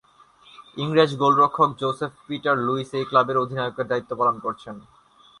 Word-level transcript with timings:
ইংরেজ 0.77 1.11
গোলরক্ষক 1.21 1.69
Joseph 1.81 2.11
Peter 2.27 2.55
Lewis 2.57 2.89
এই 2.99 3.05
ক্লাবের 3.09 3.41
অধিনায়কের 3.43 3.89
দায়িত্ব 3.91 4.11
পালন 4.19 4.35
করছেন। 4.45 4.75